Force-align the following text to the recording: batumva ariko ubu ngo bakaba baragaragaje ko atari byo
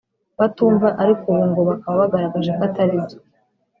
batumva 0.39 0.87
ariko 1.03 1.23
ubu 1.31 1.43
ngo 1.49 1.61
bakaba 1.69 2.01
baragaragaje 2.11 2.51
ko 2.57 2.61
atari 2.67 2.95
byo 3.03 3.17